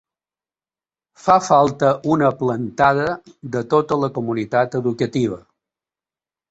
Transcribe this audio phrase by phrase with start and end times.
[1.25, 3.07] Fa falta una plantada
[3.59, 5.41] de tota la comunitat educativa.